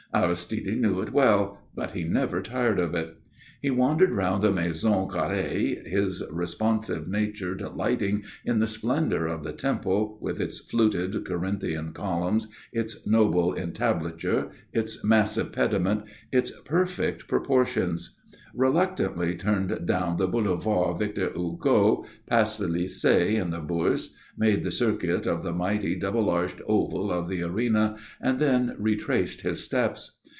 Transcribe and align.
Aristide 0.13 0.75
knew 0.77 0.99
it 0.99 1.13
well; 1.13 1.61
but 1.73 1.91
he 1.93 2.03
never 2.03 2.41
tired 2.41 2.79
of 2.81 2.93
it. 2.93 3.15
He 3.61 3.69
wandered 3.69 4.11
round 4.11 4.41
the 4.41 4.51
Maison 4.51 5.07
Carrée, 5.07 5.87
his 5.87 6.21
responsive 6.29 7.07
nature 7.07 7.55
delighting 7.55 8.25
in 8.43 8.59
the 8.59 8.67
splendour 8.67 9.27
of 9.27 9.45
the 9.45 9.53
Temple, 9.53 10.17
with 10.19 10.41
its 10.41 10.59
fluted 10.59 11.23
Corinthian 11.23 11.93
columns, 11.93 12.49
its 12.73 13.07
noble 13.07 13.55
entablature, 13.55 14.49
its 14.73 15.01
massive 15.05 15.53
pediment, 15.53 16.03
its 16.29 16.51
perfect 16.65 17.29
proportions; 17.29 18.17
reluctantly 18.53 19.33
turned 19.33 19.85
down 19.87 20.17
the 20.17 20.27
Boulevard 20.27 20.99
Victor 20.99 21.31
Hugo, 21.33 22.03
past 22.27 22.59
the 22.59 22.65
Lycée 22.67 23.41
and 23.41 23.53
the 23.53 23.61
Bourse, 23.61 24.13
made 24.37 24.61
the 24.65 24.71
circuit 24.71 25.25
of 25.25 25.41
the 25.43 25.53
mighty, 25.53 25.95
double 25.97 26.29
arched 26.29 26.59
oval 26.67 27.11
of 27.11 27.29
the 27.29 27.41
Arena, 27.43 27.95
and 28.19 28.39
then 28.39 28.75
retraced 28.77 29.41
his 29.41 29.63
steps. 29.63 30.17